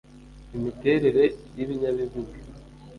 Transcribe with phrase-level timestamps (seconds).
[0.55, 1.23] imiterere
[1.55, 2.37] y’ibinyabiziga